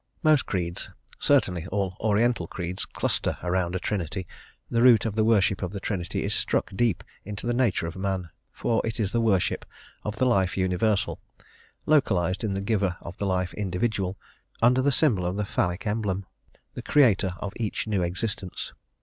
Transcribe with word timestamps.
Most 0.23 0.47
creeds, 0.47 0.89
certainly 1.19 1.67
all 1.67 1.95
Oriental 1.99 2.47
creeds, 2.47 2.85
cluster 2.87 3.37
around 3.43 3.75
a 3.75 3.79
Trinity; 3.79 4.25
the 4.67 4.81
root 4.81 5.05
of 5.05 5.13
the 5.15 5.23
worship 5.23 5.61
of 5.61 5.71
the 5.71 5.79
Trinity 5.79 6.23
is 6.23 6.33
struck 6.33 6.71
deep 6.75 7.03
into 7.23 7.45
the 7.45 7.53
nature 7.53 7.85
of 7.85 7.95
man, 7.95 8.31
for 8.51 8.81
it 8.83 8.99
is 8.99 9.11
the 9.11 9.21
worship 9.21 9.63
of 10.03 10.15
the 10.17 10.25
life 10.25 10.57
universal, 10.57 11.21
localised 11.85 12.43
in 12.43 12.55
the 12.55 12.61
giver 12.61 12.97
of 13.01 13.17
the 13.17 13.27
life 13.27 13.53
individual, 13.53 14.17
under 14.59 14.81
the 14.81 14.91
symbol 14.91 15.23
of 15.23 15.35
the 15.35 15.45
phallic 15.45 15.85
emblem, 15.85 16.25
the 16.73 16.81
creator 16.81 17.35
of 17.37 17.53
each 17.57 17.85
new 17.85 18.01
existence. 18.01 18.73